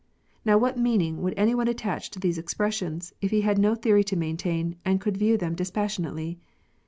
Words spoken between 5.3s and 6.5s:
them dispassionately